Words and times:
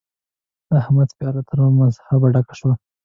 د 0.67 0.69
احمد 0.81 1.09
پياله 1.17 1.41
تر 1.49 1.57
مذهبه 1.79 2.27
ډکه 2.33 2.53
شوه. 2.59 2.73